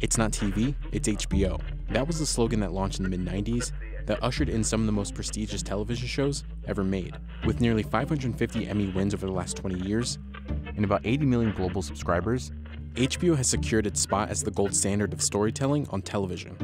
[0.00, 1.60] It's not TV, it's HBO.
[1.90, 3.72] That was the slogan that launched in the mid 90s
[4.06, 7.16] that ushered in some of the most prestigious television shows ever made.
[7.44, 10.18] With nearly 550 Emmy wins over the last 20 years
[10.74, 12.50] and about 80 million global subscribers,
[12.94, 16.56] HBO has secured its spot as the gold standard of storytelling on television.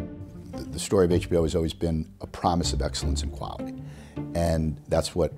[0.53, 3.75] The story of HBO has always been a promise of excellence and quality.
[4.35, 5.33] And that's what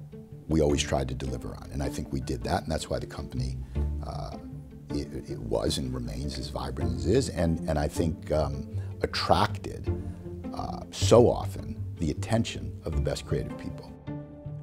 [0.46, 1.68] we always tried to deliver on.
[1.72, 3.58] And I think we did that, and that's why the company
[4.06, 4.38] uh,
[5.00, 8.68] it, it, was and remains as vibrant as it is, and, and I think um,
[9.02, 9.92] attracted
[10.54, 13.92] uh, so often the attention of the best creative people.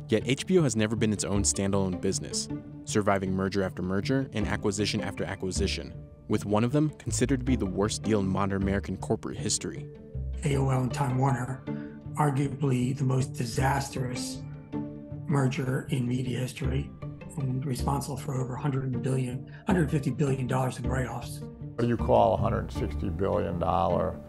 [0.08, 2.48] Yet HBO has never been its own standalone business,
[2.86, 5.94] surviving merger after merger and acquisition after acquisition,
[6.28, 9.88] with one of them considered to be the worst deal in modern American corporate history.
[10.44, 11.64] AOL and Time Warner,
[12.16, 14.42] arguably the most disastrous
[15.28, 16.90] merger in media history
[17.38, 21.40] and responsible for over 100 billion, 150 billion dollars in write-offs.
[21.40, 24.20] What do you call a 160 billion dollar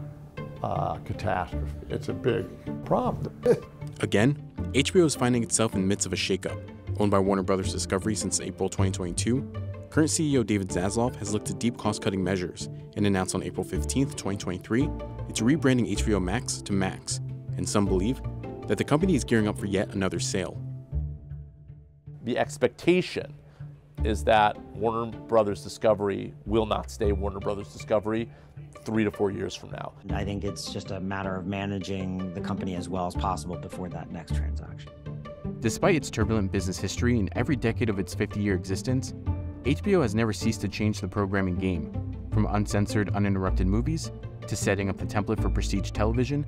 [0.63, 1.73] uh, catastrophe?
[1.89, 2.47] It's a big
[2.85, 3.35] problem.
[4.01, 6.59] Again, HBO is finding itself in the midst of a shakeup.
[6.99, 9.53] Owned by Warner Brothers Discovery since April 2022,
[9.91, 14.07] current CEO David Zaslav has looked at deep cost-cutting measures and announced on April 15,
[14.07, 14.89] 2023,
[15.29, 17.21] it's rebranding HBO Max to Max,
[17.57, 18.21] and some believe
[18.67, 20.61] that the company is gearing up for yet another sale
[22.27, 23.33] the expectation
[24.05, 28.29] is that Warner Brothers Discovery will not stay Warner Brothers Discovery
[28.83, 29.93] three to four years from now.
[30.11, 33.89] I think it's just a matter of managing the company as well as possible before
[33.91, 34.91] that next transaction.
[35.61, 39.15] Despite its turbulent business history in every decade of its 50 year existence,
[39.63, 41.93] HBO has never ceased to change the programming game,
[42.33, 44.11] from uncensored, uninterrupted movies
[44.49, 46.45] to setting up the template for prestige television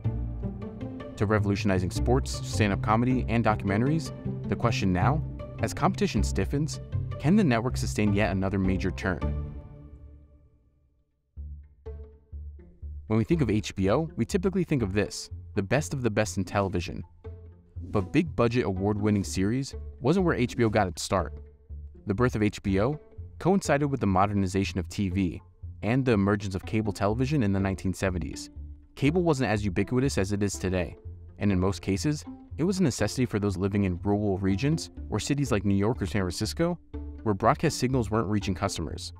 [1.16, 4.12] to revolutionizing sports, stand up comedy, and documentaries.
[4.48, 5.22] The question now
[5.60, 6.80] as competition stiffens,
[7.18, 9.54] can the network sustain yet another major turn?
[13.08, 16.36] When we think of HBO, we typically think of this the best of the best
[16.36, 17.02] in television.
[17.90, 21.34] But big budget award winning series wasn't where HBO got its start.
[22.06, 23.00] The birth of HBO
[23.38, 25.40] coincided with the modernization of TV
[25.82, 28.50] and the emergence of cable television in the 1970s.
[28.94, 30.96] Cable wasn't as ubiquitous as it is today,
[31.38, 32.24] and in most cases,
[32.56, 36.02] it was a necessity for those living in rural regions or cities like New York
[36.02, 36.78] or San Francisco,
[37.22, 39.12] where broadcast signals weren't reaching customers.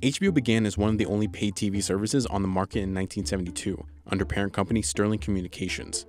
[0.00, 3.84] HBO began as one of the only paid TV services on the market in 1972
[4.06, 6.06] under parent company Sterling Communications.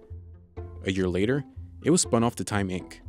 [0.86, 1.44] A year later,
[1.84, 3.00] it was spun off to Time Inc.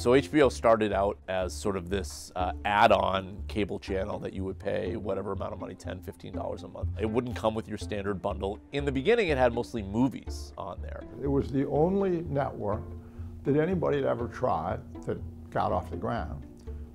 [0.00, 4.58] So HBO started out as sort of this uh, add-on cable channel that you would
[4.58, 6.88] pay whatever amount of money, $10, $15 a month.
[6.98, 8.58] It wouldn't come with your standard bundle.
[8.72, 11.02] In the beginning, it had mostly movies on there.
[11.22, 12.80] It was the only network
[13.44, 15.18] that anybody had ever tried that
[15.50, 16.46] got off the ground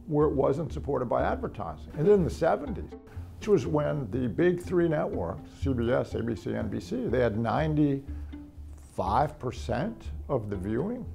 [0.07, 1.91] where it wasn't supported by advertising.
[1.99, 2.91] And in the 70s,
[3.37, 9.93] which was when the big three networks, CBS, ABC, NBC, they had 95%
[10.27, 11.05] of the viewing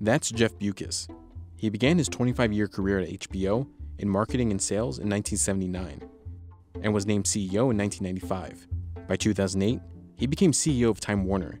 [0.00, 1.08] that's Jeff Bewkes.
[1.56, 3.66] He began his 25 year career at HBO
[3.98, 6.08] in marketing and sales in 1979
[6.82, 8.66] and was named CEO in 1995.
[9.06, 9.80] By 2008,
[10.16, 11.60] he became CEO of Time Warner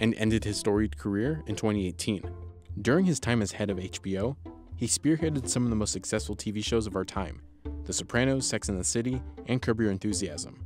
[0.00, 2.28] and ended his storied career in 2018.
[2.80, 4.34] During his time as head of HBO,
[4.74, 7.42] he spearheaded some of the most successful TV shows of our time
[7.84, 10.64] The Sopranos, Sex and the City, and Curb Your Enthusiasm.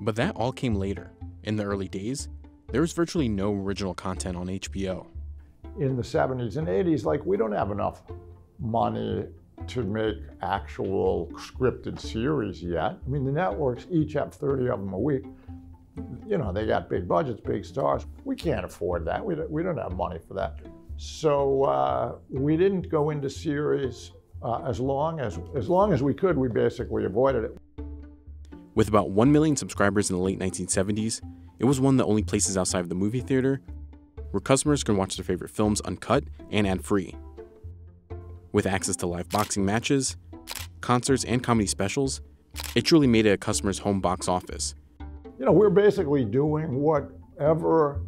[0.00, 1.12] But that all came later.
[1.44, 2.28] In the early days,
[2.72, 5.06] there was virtually no original content on HBO
[5.78, 8.02] in the 70s and 80s, like we don't have enough
[8.58, 9.26] money
[9.66, 12.98] to make actual scripted series yet.
[13.04, 15.24] I mean, the networks each have 30 of them a week.
[16.26, 18.06] You know, they got big budgets, big stars.
[18.24, 19.24] We can't afford that.
[19.24, 20.60] We don't, we don't have money for that.
[20.98, 26.14] So uh, we didn't go into series uh, as long as as long as we
[26.14, 26.36] could.
[26.36, 27.58] We basically avoided it.
[28.74, 31.22] With about 1 million subscribers in the late 1970s,
[31.58, 33.62] it was one of the only places outside of the movie theater
[34.30, 37.14] where customers can watch their favorite films uncut and ad free.
[38.52, 40.16] With access to live boxing matches,
[40.80, 42.20] concerts, and comedy specials,
[42.74, 44.74] it truly made it a customer's home box office.
[45.38, 48.00] You know, we're basically doing whatever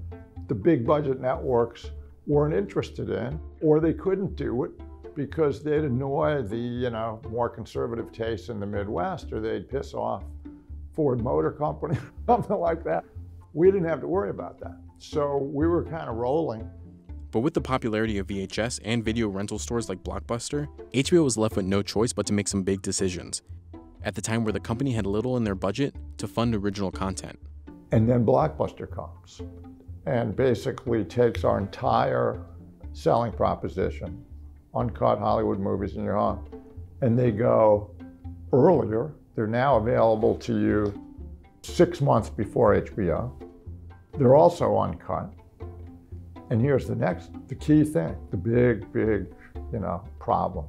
[0.48, 1.90] the big budget networks
[2.26, 4.70] weren't interested in, or they couldn't do it
[5.14, 9.92] because they'd annoy the, you know, more conservative tastes in the Midwest, or they'd piss
[9.92, 10.24] off
[10.94, 13.04] Ford Motor Company, something like that.
[13.52, 14.76] We didn't have to worry about that.
[14.98, 16.68] So we were kind of rolling.
[17.30, 21.56] But with the popularity of VHS and video rental stores like Blockbuster, HBO was left
[21.56, 23.42] with no choice but to make some big decisions.
[24.02, 27.38] At the time where the company had little in their budget to fund original content.
[27.92, 29.42] And then Blockbuster comes
[30.06, 32.42] and basically takes our entire
[32.92, 34.24] selling proposition,
[34.74, 36.44] uncut Hollywood movies in your home,
[37.02, 37.90] and they go
[38.52, 41.08] earlier They're now available to you
[41.62, 43.30] six months before HBO.
[44.18, 45.32] They're also uncut.
[46.50, 49.26] And here's the next, the key thing, the big, big,
[49.72, 50.66] you know, problem.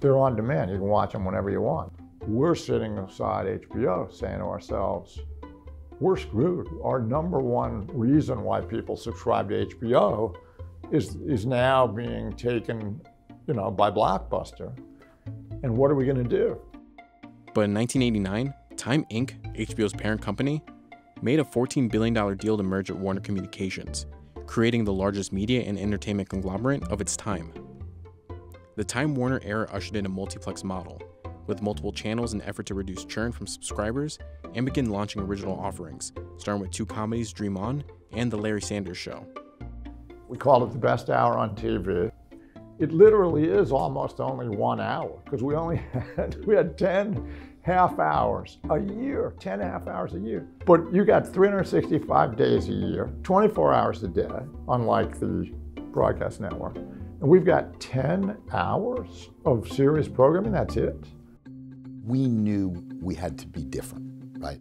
[0.00, 0.70] They're on demand.
[0.70, 1.92] You can watch them whenever you want.
[2.26, 5.20] We're sitting aside HBO saying to ourselves,
[6.00, 6.68] we're screwed.
[6.84, 10.34] Our number one reason why people subscribe to HBO
[10.90, 13.00] is, is now being taken,
[13.46, 14.76] you know, by Blockbuster.
[15.62, 16.60] And what are we going to do?
[17.54, 20.62] But in 1989, Time Inc., HBO's parent company,
[21.22, 24.06] made a $14 billion deal to merge with Warner Communications,
[24.46, 27.52] creating the largest media and entertainment conglomerate of its time.
[28.76, 31.00] The Time Warner era ushered in a multiplex model,
[31.46, 34.18] with multiple channels in effort to reduce churn from subscribers
[34.54, 38.98] and begin launching original offerings, starting with two comedies Dream On and The Larry Sanders
[38.98, 39.26] Show.
[40.28, 42.10] We call it the best hour on TV.
[42.78, 45.76] It literally is almost only one hour because we only
[46.16, 47.30] had, we had 10
[47.62, 50.46] half hours a year, 10 half hours a year.
[50.66, 54.28] But you got 365 days a year, 24 hours a day,
[54.68, 55.50] unlike the
[55.92, 56.76] broadcast network.
[56.76, 60.96] And we've got 10 hours of serious programming, that's it.
[62.04, 64.60] We knew we had to be different, right?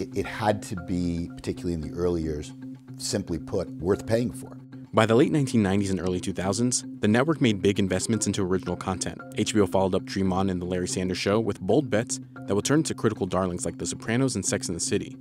[0.00, 2.52] It, it had to be, particularly in the early years,
[2.96, 4.58] simply put, worth paying for.
[4.94, 9.18] By the late 1990s and early 2000s, the network made big investments into original content.
[9.36, 12.64] HBO followed up Dream On and The Larry Sanders Show with bold bets that would
[12.64, 15.18] turn into critical darlings like The Sopranos and Sex and the City.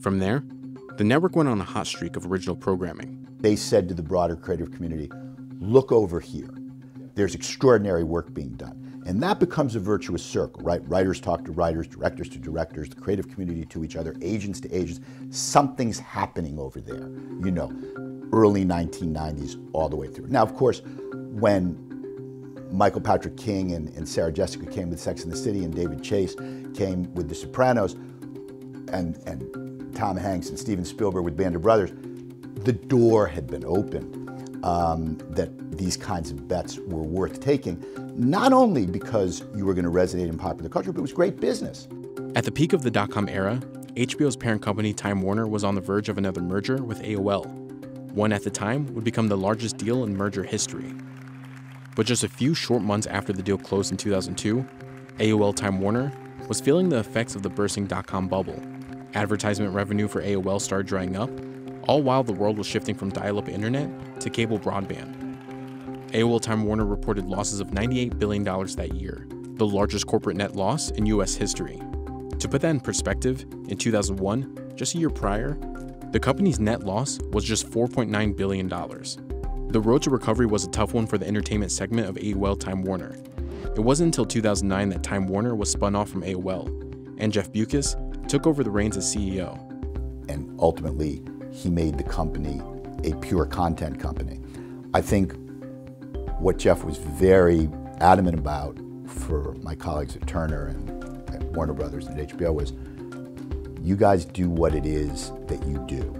[0.00, 0.42] From there,
[0.96, 3.28] the network went on a hot streak of original programming.
[3.40, 5.10] They said to the broader creative community,
[5.58, 6.54] look over here.
[7.14, 9.02] There's extraordinary work being done.
[9.04, 10.80] And that becomes a virtuous circle, right?
[10.88, 14.74] Writers talk to writers, directors to directors, the creative community to each other, agents to
[14.74, 15.00] agents.
[15.30, 17.10] Something's happening over there,
[17.44, 17.70] you know,
[18.32, 20.26] early 1990s all the way through.
[20.28, 20.82] Now, of course,
[21.12, 21.86] when
[22.70, 26.02] Michael Patrick King and, and Sarah Jessica came with Sex and the City and David
[26.02, 26.34] Chase
[26.74, 27.94] came with The Sopranos
[28.92, 31.90] and, and Tom Hanks and Steven Spielberg with Band of Brothers,
[32.64, 34.16] the door had been opened
[34.64, 37.82] um, that these kinds of bets were worth taking,
[38.14, 41.40] not only because you were going to resonate in popular culture, but it was great
[41.40, 41.88] business.
[42.36, 43.60] At the peak of the dot com era,
[43.94, 47.59] HBO's parent company Time Warner was on the verge of another merger with AOL.
[48.12, 50.92] One at the time would become the largest deal in merger history.
[51.94, 54.64] But just a few short months after the deal closed in 2002,
[55.18, 56.12] AOL Time Warner
[56.48, 58.60] was feeling the effects of the bursting dot com bubble.
[59.14, 61.30] Advertisement revenue for AOL started drying up,
[61.88, 65.16] all while the world was shifting from dial up internet to cable broadband.
[66.12, 70.90] AOL Time Warner reported losses of $98 billion that year, the largest corporate net loss
[70.90, 71.80] in US history.
[72.40, 75.56] To put that in perspective, in 2001, just a year prior,
[76.12, 78.68] the company's net loss was just $4.9 billion.
[78.68, 82.82] The road to recovery was a tough one for the entertainment segment of AOL Time
[82.82, 83.16] Warner.
[83.76, 86.66] It wasn't until 2009 that Time Warner was spun off from AOL,
[87.18, 87.94] and Jeff Bewkes
[88.28, 89.56] took over the reins as CEO.
[90.28, 91.22] And ultimately,
[91.52, 92.60] he made the company
[93.04, 94.40] a pure content company.
[94.92, 95.34] I think
[96.40, 97.70] what Jeff was very
[98.00, 98.76] adamant about
[99.06, 100.90] for my colleagues at Turner and
[101.30, 102.72] at Warner Brothers and HBO was
[103.82, 106.14] you guys do what it is that you do.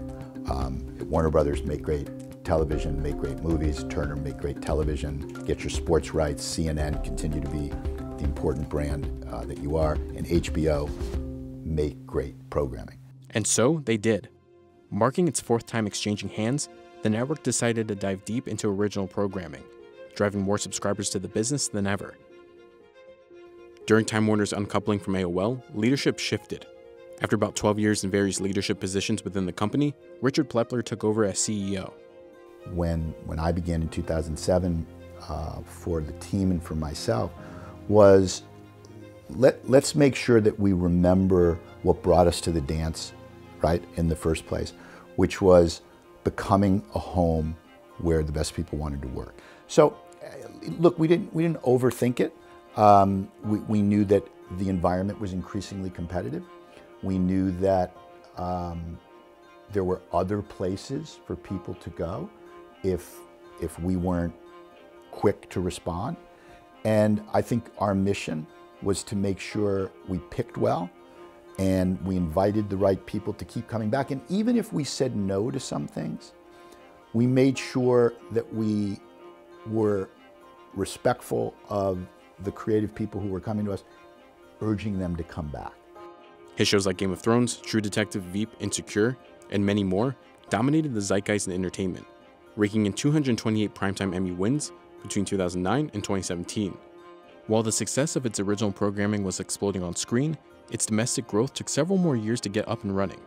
[0.49, 2.09] Um, Warner Brothers make great
[2.43, 7.49] television, make great movies, Turner make great television, get your sports rights, CNN continue to
[7.49, 7.69] be
[8.17, 10.89] the important brand uh, that you are, and HBO
[11.65, 12.97] make great programming.
[13.29, 14.29] And so they did.
[14.89, 16.67] Marking its fourth time exchanging hands,
[17.03, 19.63] the network decided to dive deep into original programming,
[20.15, 22.15] driving more subscribers to the business than ever.
[23.85, 26.65] During Time Warner's uncoupling from AOL, leadership shifted.
[27.21, 31.23] After about 12 years in various leadership positions within the company, Richard Plepler took over
[31.23, 31.93] as CEO.
[32.73, 34.87] When, when I began in 2007
[35.29, 37.31] uh, for the team and for myself
[37.87, 38.41] was
[39.29, 43.13] let, let's make sure that we remember what brought us to the dance,
[43.61, 44.73] right, in the first place,
[45.15, 45.81] which was
[46.23, 47.55] becoming a home
[47.99, 49.35] where the best people wanted to work.
[49.67, 49.95] So,
[50.79, 52.35] look, we didn't we didn't overthink it.
[52.75, 56.43] Um, we, we knew that the environment was increasingly competitive.
[57.03, 57.95] We knew that
[58.37, 58.97] um,
[59.71, 62.29] there were other places for people to go
[62.83, 63.15] if
[63.61, 64.33] if we weren't
[65.11, 66.17] quick to respond.
[66.83, 68.47] And I think our mission
[68.81, 70.89] was to make sure we picked well
[71.59, 74.09] and we invited the right people to keep coming back.
[74.09, 76.33] And even if we said no to some things,
[77.13, 78.99] we made sure that we
[79.67, 80.09] were
[80.73, 81.99] respectful of
[82.43, 83.83] the creative people who were coming to us,
[84.61, 85.73] urging them to come back.
[86.61, 89.17] His shows like Game of Thrones, True Detective, Veep, Insecure,
[89.49, 90.15] and many more
[90.51, 92.05] dominated the zeitgeist in entertainment,
[92.55, 96.77] raking in 228 Primetime Emmy wins between 2009 and 2017.
[97.47, 100.37] While the success of its original programming was exploding on screen,
[100.69, 103.21] its domestic growth took several more years to get up and running.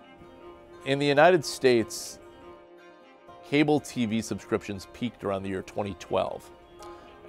[0.86, 2.20] In the United States,
[3.44, 6.52] cable TV subscriptions peaked around the year 2012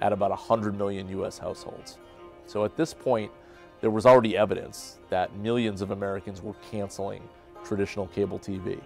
[0.02, 1.98] at about 100 million US households.
[2.46, 3.32] So at this point,
[3.80, 7.22] there was already evidence that millions of Americans were canceling
[7.64, 8.80] traditional cable TV.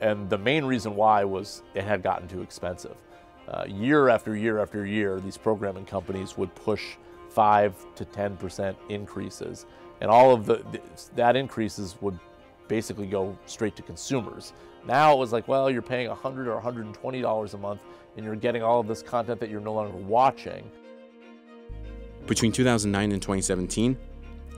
[0.00, 2.96] And the main reason why was it had gotten too expensive.
[3.48, 6.96] Uh, year after year after year, these programming companies would push
[7.30, 9.66] 5 to 10% increases.
[10.00, 10.64] And all of the,
[11.16, 12.18] that increases would
[12.68, 14.52] basically go straight to consumers.
[14.86, 17.82] Now it was like, well, you're paying 100 or 120 dollars a month
[18.16, 20.70] and you're getting all of this content that you're no longer watching.
[22.26, 23.96] Between 2009 and 2017,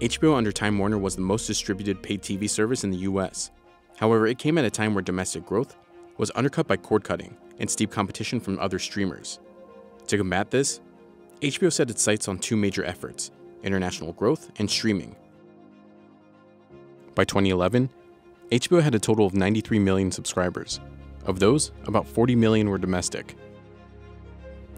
[0.01, 3.51] HBO under Time Warner was the most distributed paid TV service in the US.
[3.97, 5.77] However, it came at a time where domestic growth
[6.19, 9.39] was undercut by cord cutting and steep competition from other streamers.
[10.09, 10.81] To combat this,
[11.41, 13.31] HBO set its sights on two major efforts
[13.63, 15.15] international growth and streaming.
[17.15, 17.91] By 2011,
[18.51, 20.81] HBO had a total of 93 million subscribers.
[21.27, 23.37] Of those, about 40 million were domestic.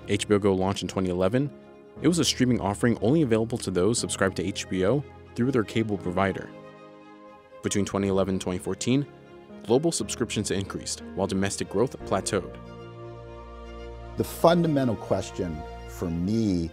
[0.06, 1.50] HBO Go launched in 2011.
[2.02, 5.02] It was a streaming offering only available to those subscribed to HBO
[5.34, 6.48] through their cable provider.
[7.62, 9.06] Between 2011 and 2014,
[9.66, 12.56] global subscriptions increased while domestic growth plateaued.
[14.16, 15.56] The fundamental question
[15.88, 16.70] for me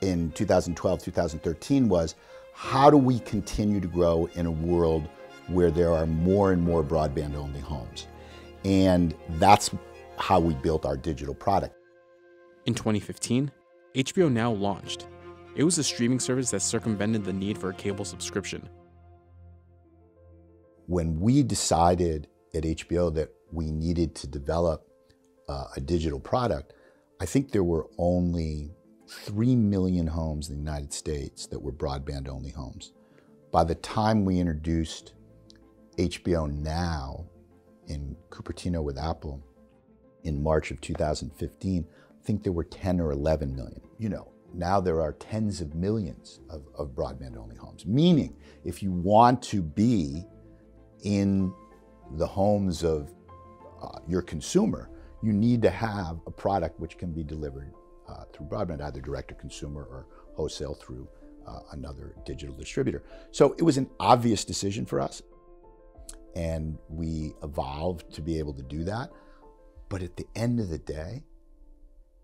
[0.00, 2.14] in 2012, 2013 was
[2.52, 5.08] how do we continue to grow in a world
[5.48, 8.06] where there are more and more broadband only homes?
[8.64, 9.70] And that's
[10.16, 11.76] how we built our digital product.
[12.66, 13.50] In 2015,
[13.94, 15.06] HBO Now launched.
[15.54, 18.68] It was a streaming service that circumvented the need for a cable subscription.
[20.86, 24.88] When we decided at HBO that we needed to develop
[25.48, 26.72] uh, a digital product,
[27.20, 28.74] I think there were only
[29.08, 32.92] 3 million homes in the United States that were broadband only homes.
[33.52, 35.14] By the time we introduced
[35.98, 37.26] HBO Now
[37.86, 39.40] in Cupertino with Apple
[40.24, 43.80] in March of 2015, I think there were 10 or 11 million.
[43.98, 47.86] You know, now there are tens of millions of, of broadband only homes.
[47.86, 50.24] Meaning, if you want to be
[51.02, 51.52] in
[52.12, 53.12] the homes of
[53.82, 54.90] uh, your consumer,
[55.22, 57.72] you need to have a product which can be delivered
[58.08, 61.08] uh, through broadband, either direct to consumer or wholesale through
[61.46, 63.02] uh, another digital distributor.
[63.30, 65.22] So it was an obvious decision for us,
[66.34, 69.10] and we evolved to be able to do that.
[69.88, 71.22] But at the end of the day,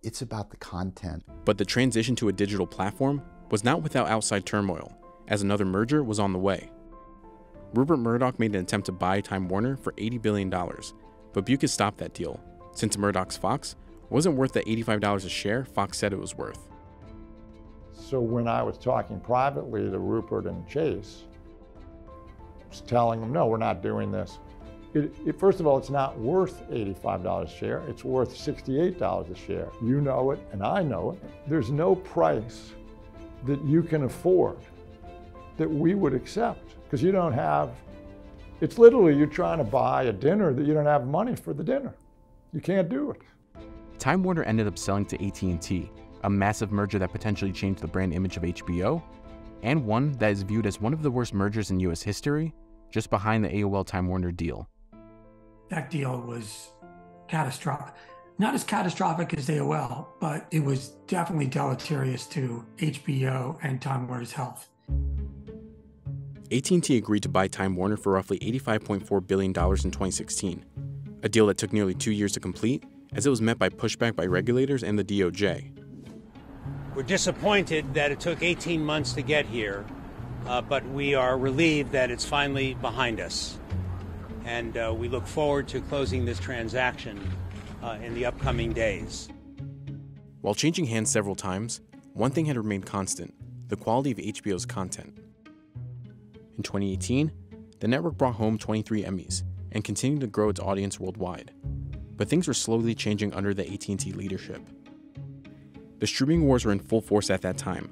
[0.02, 1.24] it's about the content.
[1.44, 4.96] But the transition to a digital platform was not without outside turmoil,
[5.28, 6.70] as another merger was on the way.
[7.74, 11.98] Rupert Murdoch made an attempt to buy Time Warner for $80 billion, but Bewkes stopped
[11.98, 12.40] that deal,
[12.72, 13.76] since Murdoch's Fox
[14.08, 16.68] wasn't worth the $85 a share Fox said it was worth.
[17.92, 21.24] So when I was talking privately to Rupert and Chase,
[21.76, 24.38] I was telling them, no, we're not doing this.
[24.92, 27.82] It, it, first of all, it's not worth $85 a share.
[27.88, 29.68] It's worth $68 a share.
[29.82, 31.22] You know it, and I know it.
[31.48, 32.72] There's no price
[33.46, 34.58] that you can afford
[35.56, 37.70] that we would accept because you don't have,
[38.60, 41.62] it's literally you're trying to buy a dinner that you don't have money for the
[41.62, 41.94] dinner.
[42.52, 43.20] You can't do it.
[43.98, 45.90] Time Warner ended up selling to AT&T,
[46.24, 49.02] a massive merger that potentially changed the brand image of HBO,
[49.62, 52.52] and one that is viewed as one of the worst mergers in US history,
[52.90, 54.68] just behind the AOL Time Warner deal.
[55.70, 56.70] That deal was
[57.28, 57.94] catastrophic.
[58.38, 64.32] Not as catastrophic as AOL, but it was definitely deleterious to HBO and Time Warner's
[64.32, 64.68] health.
[66.50, 70.64] AT&T agreed to buy Time Warner for roughly $85.4 billion in 2016,
[71.22, 74.16] a deal that took nearly two years to complete as it was met by pushback
[74.16, 75.70] by regulators and the DOJ.
[76.96, 79.84] We're disappointed that it took 18 months to get here,
[80.46, 83.59] uh, but we are relieved that it's finally behind us.
[84.50, 87.20] And uh, we look forward to closing this transaction
[87.82, 89.28] uh, in the upcoming days.
[90.40, 91.80] While changing hands several times,
[92.14, 93.34] one thing had remained constant
[93.68, 95.16] the quality of HBO's content.
[96.56, 97.30] In 2018,
[97.78, 101.52] the network brought home 23 Emmys and continued to grow its audience worldwide
[102.20, 104.60] but things were slowly changing under the AT&T leadership.
[106.00, 107.88] The streaming wars were in full force at that time.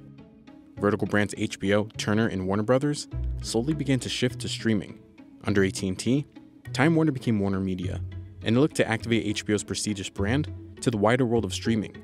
[0.76, 3.08] Vertical brands HBO, Turner, and Warner Brothers
[3.40, 4.98] slowly began to shift to streaming.
[5.44, 6.26] Under AT&T,
[6.72, 8.00] Time Warner became Warner Media,
[8.44, 11.96] and looked to activate HBO's prestigious brand to the wider world of streaming.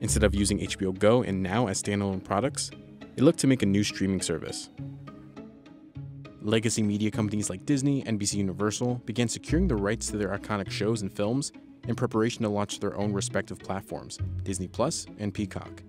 [0.00, 2.70] Instead of using HBO Go and Now as standalone products,
[3.16, 4.70] it looked to make a new streaming service.
[6.40, 11.02] Legacy media companies like Disney, NBC Universal began securing the rights to their iconic shows
[11.02, 11.52] and films
[11.86, 15.82] in preparation to launch their own respective platforms, Disney Plus and Peacock.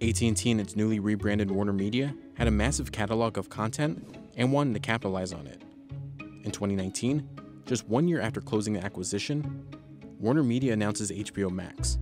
[0.00, 4.74] AT&T and its newly rebranded Warner Media had a massive catalog of content and wanted
[4.74, 5.62] to capitalize on it.
[6.44, 7.28] In 2019,
[7.70, 9.64] just one year after closing the acquisition,
[10.18, 11.98] Warner Media announces HBO Max.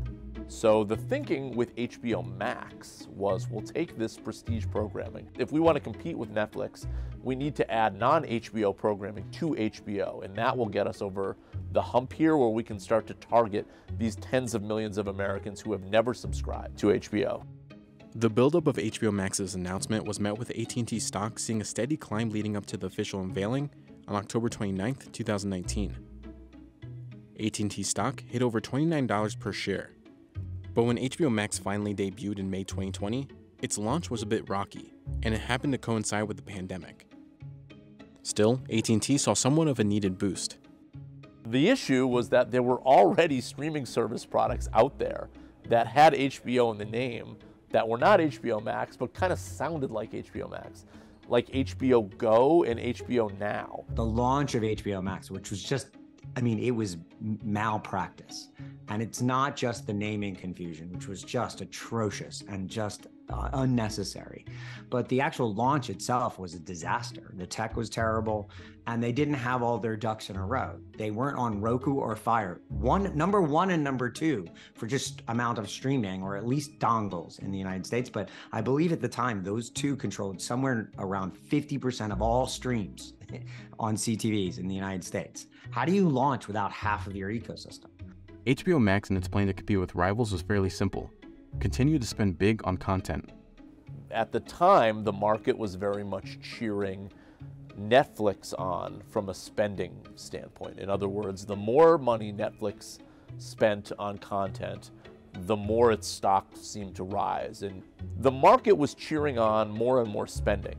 [0.47, 5.29] So the thinking with HBO Max was we'll take this prestige programming.
[5.39, 6.87] If we want to compete with Netflix,
[7.23, 11.37] we need to add non-HBO programming to HBO, and that will get us over
[11.73, 13.67] the hump here where we can start to target
[13.99, 17.45] these tens of millions of Americans who have never subscribed to HBO.
[18.15, 22.31] The buildup of HBO Max's announcement was met with AT&T stock seeing a steady climb
[22.31, 23.69] leading up to the official unveiling
[24.09, 25.97] on October 29, 2019.
[27.38, 29.91] AT&T stock hit over $29 per share.
[30.75, 33.29] But when HBO Max finally debuted in May 2020,
[33.62, 37.07] its launch was a bit rocky, and it happened to coincide with the pandemic.
[38.23, 40.57] Still, AT&T saw somewhat of a needed boost.
[41.47, 45.29] The issue was that there were already streaming service products out there
[45.69, 47.37] that had HBO in the name
[47.71, 50.87] that were not HBO Max, but kind of sounded like HBO Max,
[51.29, 53.85] like HBO Go and HBO Now.
[53.95, 55.89] The launch of HBO Max, which was just,
[56.37, 58.49] I mean, it was malpractice.
[58.89, 64.45] And it's not just the naming confusion, which was just atrocious and just uh, unnecessary.
[64.91, 67.33] But the actual launch itself was a disaster.
[67.37, 68.51] The tech was terrible,
[68.87, 70.79] and they didn't have all their ducks in a row.
[70.97, 72.61] They weren't on Roku or Fire.
[72.69, 77.39] One number one and number two for just amount of streaming, or at least dongles
[77.41, 78.09] in the United States.
[78.09, 83.13] But I believe at the time those two controlled somewhere around 50% of all streams
[83.79, 85.47] on CTVs in the United States.
[85.71, 87.87] How do you launch without half of your ecosystem?
[88.47, 91.11] HBO Max and its plan to compete with rivals was fairly simple
[91.61, 93.31] continue to spend big on content.
[94.11, 97.11] At the time, the market was very much cheering
[97.78, 100.78] Netflix on from a spending standpoint.
[100.78, 102.99] In other words, the more money Netflix
[103.38, 104.90] spent on content,
[105.47, 107.62] the more its stock seemed to rise.
[107.62, 107.83] And
[108.19, 110.76] the market was cheering on more and more spending.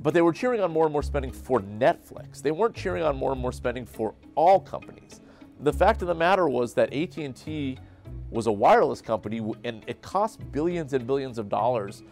[0.00, 2.40] But they were cheering on more and more spending for Netflix.
[2.40, 5.20] They weren't cheering on more and more spending for all companies.
[5.60, 7.78] The fact of the matter was that AT&T
[8.30, 12.02] was a wireless company and it cost billions and billions of dollars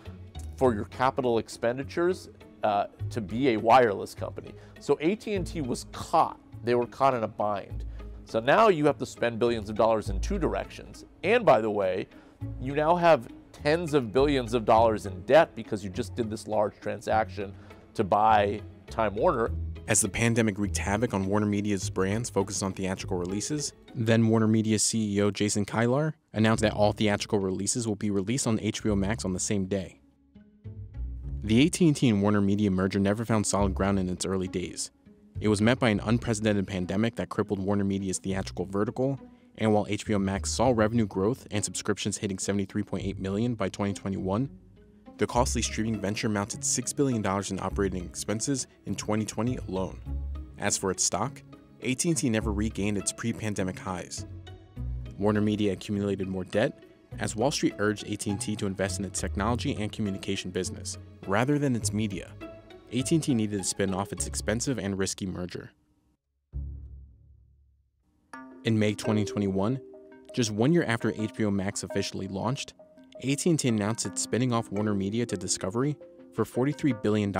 [0.57, 2.31] for your capital expenditures
[2.65, 4.53] uh, to be a wireless company.
[4.81, 6.41] So AT&T was caught.
[6.65, 7.85] They were caught in a bind.
[8.25, 11.05] So now you have to spend billions of dollars in two directions.
[11.23, 12.09] And by the way,
[12.61, 16.49] you now have tens of billions of dollars in debt because you just did this
[16.49, 17.55] large transaction
[17.95, 19.51] to buy Time Warner.
[19.89, 24.49] As the pandemic wreaked havoc on Warner Media's brands focused on theatrical releases, then Warner
[24.49, 29.25] Media CEO Jason Kilar announced that all theatrical releases will be released on HBO Max
[29.25, 30.01] on the same day.
[31.45, 34.91] The AT&T and Warner Media merger never found solid ground in its early days.
[35.41, 39.21] It was met by an unprecedented pandemic that crippled Warner Media's theatrical vertical,
[39.57, 44.51] and while HBO Max saw revenue growth and subscriptions hitting 73.8 million by 2021,
[45.19, 49.99] the costly streaming venture mounted $6 billion in operating expenses in 2020 alone.
[50.59, 51.43] As for its stock,
[51.83, 54.27] AT&T never regained its pre-pandemic highs.
[55.19, 56.85] Warner Media accumulated more debt
[57.19, 61.75] as Wall Street urged AT&T to invest in its technology and communication business rather than
[61.75, 62.33] its media.
[62.93, 65.71] AT&T needed to spin off its expensive and risky merger.
[68.65, 69.81] In May 2021,
[70.35, 72.75] just one year after HBO Max officially launched,
[73.25, 75.97] AT&T announced it's spinning off Warner Media to Discovery
[76.35, 77.33] for $43 billion.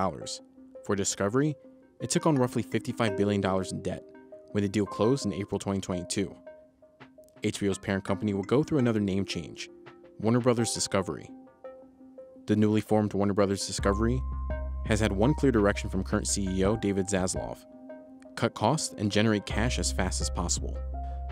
[0.85, 1.55] For Discovery,
[2.01, 4.03] it took on roughly $55 billion in debt
[4.53, 6.35] when the deal closed in April 2022.
[7.43, 9.69] HBO's parent company will go through another name change,
[10.19, 11.29] Warner Brothers Discovery.
[12.47, 14.23] The newly formed Warner Brothers Discovery
[14.87, 17.59] has had one clear direction from current CEO David Zaslav
[18.37, 20.77] cut costs and generate cash as fast as possible.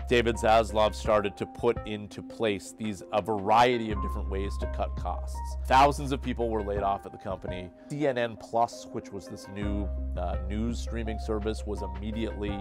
[0.07, 4.95] David Zaslav started to put into place these a variety of different ways to cut
[4.95, 5.39] costs.
[5.65, 7.71] Thousands of people were laid off at the company.
[7.89, 12.55] CNN Plus, which was this new uh, news streaming service, was immediately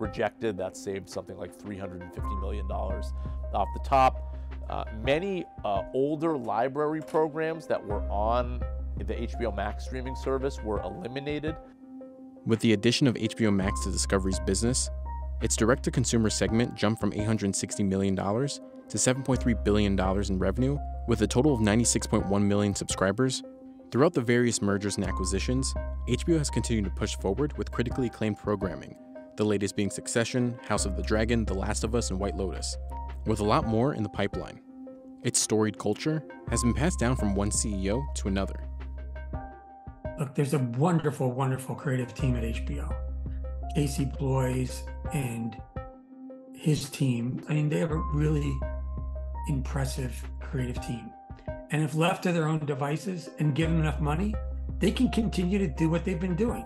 [0.00, 0.56] rejected.
[0.56, 4.36] That saved something like $350 million off the top.
[4.68, 8.60] Uh, many uh, older library programs that were on
[8.96, 11.56] the HBO Max streaming service were eliminated.
[12.46, 14.90] With the addition of HBO Max to Discovery's business,
[15.42, 21.22] its direct to consumer segment jumped from $860 million to $7.3 billion in revenue, with
[21.22, 23.42] a total of 96.1 million subscribers.
[23.90, 25.72] Throughout the various mergers and acquisitions,
[26.08, 28.96] HBO has continued to push forward with critically acclaimed programming,
[29.36, 32.76] the latest being Succession, House of the Dragon, The Last of Us, and White Lotus,
[33.26, 34.60] with a lot more in the pipeline.
[35.22, 38.68] Its storied culture has been passed down from one CEO to another.
[40.18, 43.09] Look, there's a wonderful, wonderful creative team at HBO.
[43.74, 45.56] Casey Bloys and
[46.54, 47.42] his team.
[47.48, 48.58] I mean, they have a really
[49.48, 51.10] impressive creative team.
[51.70, 54.34] And if left to their own devices and given enough money,
[54.78, 56.64] they can continue to do what they've been doing.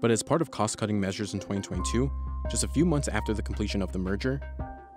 [0.00, 2.10] But as part of cost cutting measures in 2022,
[2.50, 4.40] just a few months after the completion of the merger,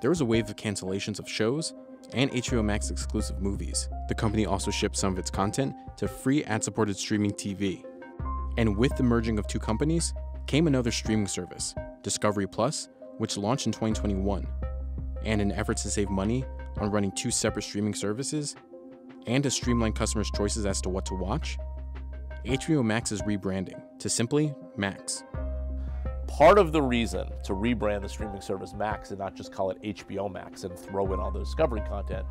[0.02, 1.73] there was a wave of cancellations of shows
[2.13, 3.89] and HBO Max exclusive movies.
[4.08, 7.84] The company also shipped some of its content to free ad supported streaming TV.
[8.58, 10.13] And with the merging of two companies
[10.47, 14.47] came another streaming service, Discovery Plus, which launched in 2021.
[15.23, 16.43] And in efforts to save money
[16.77, 18.56] on running two separate streaming services
[19.27, 21.58] and to streamline customers' choices as to what to watch,
[22.45, 25.23] HBO Max is rebranding to simply Max.
[26.27, 29.82] Part of the reason to rebrand the streaming service Max and not just call it
[29.82, 32.25] HBO Max and throw in all the Discovery content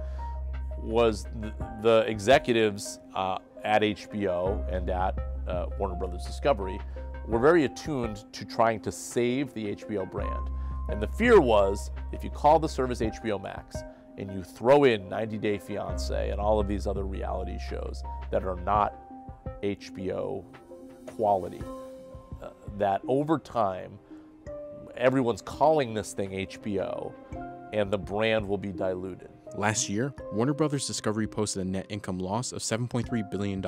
[0.78, 6.78] was the, the executives uh, at HBO and at uh, Warner Brothers Discovery
[7.26, 10.50] were very attuned to trying to save the HBO brand.
[10.88, 13.76] And the fear was if you call the service HBO Max
[14.18, 18.44] and you throw in 90 Day Fiance and all of these other reality shows that
[18.44, 18.94] are not
[19.62, 20.44] HBO
[21.06, 21.62] quality,
[22.42, 23.98] uh, that over time,
[24.96, 27.12] everyone's calling this thing HBO
[27.72, 29.30] and the brand will be diluted.
[29.56, 33.64] Last year, Warner Brothers Discovery posted a net income loss of $7.3 billion,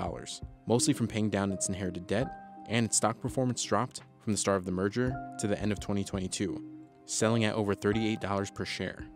[0.67, 4.57] mostly from paying down its inherited debt, and its stock performance dropped from the start
[4.57, 6.63] of the merger to the end of 2022,
[7.05, 9.07] selling at over $38 per share.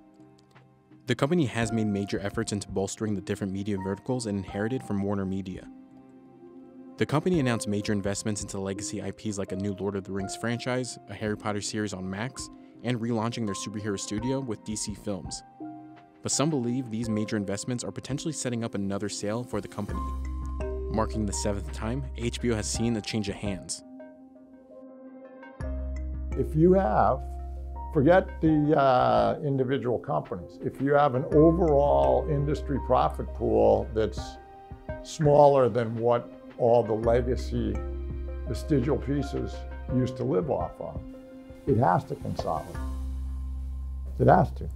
[1.06, 5.02] The company has made major efforts into bolstering the different media verticals it inherited from
[5.02, 5.66] Warner Media.
[6.98, 10.37] The company announced major investments into legacy IPs like a new Lord of the Rings
[10.37, 12.50] franchise, a Harry Potter series on Max,
[12.82, 15.42] and relaunching their superhero studio with DC Films.
[16.22, 20.00] But some believe these major investments are potentially setting up another sale for the company,
[20.90, 23.83] marking the seventh time HBO has seen a change of hands.
[26.33, 27.20] If you have,
[27.92, 34.20] forget the uh, individual companies, if you have an overall industry profit pool that's
[35.03, 37.74] smaller than what all the legacy
[38.46, 39.55] vestigial pieces
[39.94, 41.01] used to live off of,
[41.66, 42.77] it has to consolidate.
[44.18, 44.68] It has to.